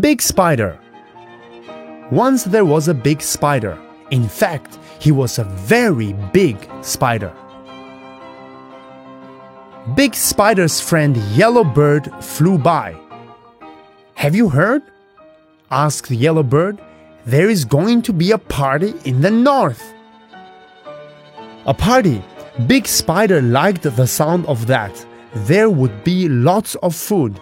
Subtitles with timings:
[0.00, 0.78] Big Spider
[2.10, 3.78] Once there was a big spider.
[4.10, 7.30] In fact, he was a very big spider.
[9.94, 12.96] Big Spider's friend Yellow Bird flew by.
[14.14, 14.82] Have you heard?
[15.70, 16.80] asked Yellow Bird.
[17.26, 19.82] There is going to be a party in the north.
[21.66, 22.22] A party.
[22.66, 25.04] Big Spider liked the sound of that.
[25.34, 27.38] There would be lots of food.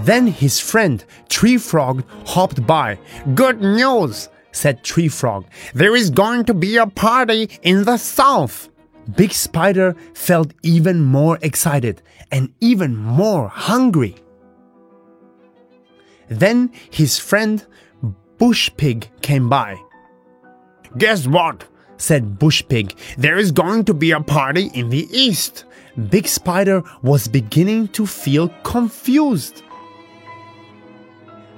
[0.00, 2.98] Then his friend Tree Frog hopped by.
[3.34, 5.46] Good news, said Tree Frog.
[5.74, 8.68] There is going to be a party in the south.
[9.16, 14.16] Big Spider felt even more excited and even more hungry.
[16.28, 17.64] Then his friend
[18.38, 19.76] Bush Pig came by.
[20.98, 21.64] Guess what?
[21.98, 22.94] said Bush Pig.
[23.16, 25.64] There is going to be a party in the east.
[26.10, 29.62] Big Spider was beginning to feel confused.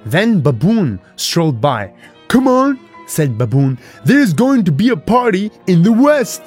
[0.05, 1.93] Then Baboon strolled by.
[2.27, 3.77] Come on, said Baboon.
[4.05, 6.41] There's going to be a party in the west.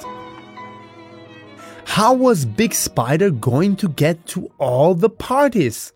[1.85, 5.93] How was Big Spider going to get to all the parties?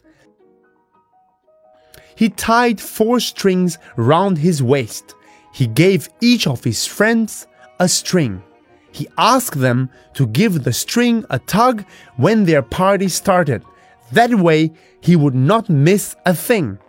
[2.15, 5.15] He tied four strings round his waist.
[5.53, 7.47] He gave each of his friends
[7.79, 8.43] a string.
[8.91, 13.63] He asked them to give the string a tug when their party started.
[14.11, 16.79] That way, he would not miss a thing.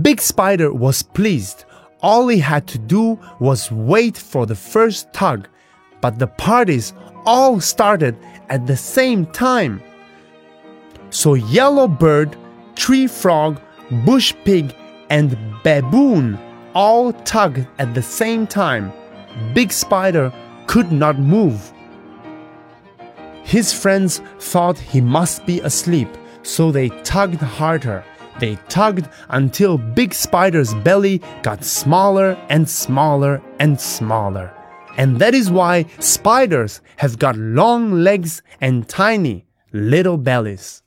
[0.00, 1.64] Big Spider was pleased.
[2.02, 5.48] All he had to do was wait for the first tug,
[6.00, 6.92] but the parties
[7.26, 8.16] all started
[8.48, 9.82] at the same time.
[11.10, 12.36] So Yellow Bird,
[12.76, 13.60] Tree Frog,
[14.04, 14.74] Bush Pig,
[15.10, 16.38] and Baboon
[16.74, 18.92] all tugged at the same time.
[19.52, 20.32] Big Spider
[20.66, 21.72] could not move.
[23.42, 26.08] His friends thought he must be asleep,
[26.42, 28.04] so they tugged harder.
[28.38, 34.52] They tugged until Big Spider's belly got smaller and smaller and smaller.
[34.96, 40.81] And that is why spiders have got long legs and tiny little bellies.